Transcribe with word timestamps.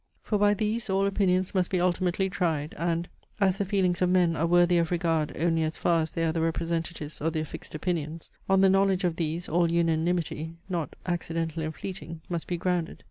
For 0.23 0.39
by 0.39 0.55
these 0.55 0.89
all 0.89 1.05
opinions 1.05 1.53
must 1.53 1.69
be 1.69 1.79
ultimately 1.79 2.27
tried; 2.27 2.73
and, 2.75 3.07
(as 3.39 3.59
the 3.59 3.65
feelings 3.65 4.01
of 4.01 4.09
men 4.09 4.35
are 4.35 4.47
worthy 4.47 4.79
of 4.79 4.89
regard 4.89 5.31
only 5.37 5.61
as 5.61 5.77
far 5.77 6.01
as 6.01 6.09
they 6.09 6.23
are 6.23 6.31
the 6.31 6.41
representatives 6.41 7.21
of 7.21 7.33
their 7.33 7.45
fixed 7.45 7.75
opinions,) 7.75 8.31
on 8.49 8.61
the 8.61 8.67
knowledge 8.71 9.03
of 9.03 9.17
these 9.17 9.47
all 9.47 9.69
unanimity, 9.71 10.55
not 10.67 10.95
accidental 11.05 11.61
and 11.61 11.75
fleeting, 11.75 12.21
must 12.29 12.47
be 12.47 12.57
grounded. 12.57 12.97